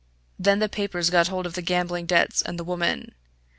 [0.39, 3.13] Then the papers got hold of the gambling debts and the woman.